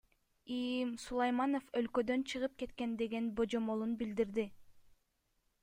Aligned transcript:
ИИМ 0.53 0.93
Сулайманов 1.03 1.67
өлкөдөн 1.81 2.23
чыгып 2.31 2.57
кеткен 2.63 2.97
деген 3.03 3.29
божомолун 3.41 3.95
билдирди. 4.01 4.47